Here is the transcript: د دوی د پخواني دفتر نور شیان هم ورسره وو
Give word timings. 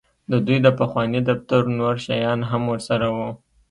د 0.31 0.33
دوی 0.45 0.57
د 0.65 0.67
پخواني 0.79 1.19
دفتر 1.29 1.61
نور 1.79 1.95
شیان 2.05 2.39
هم 2.49 2.61
ورسره 2.71 3.07
وو 3.15 3.29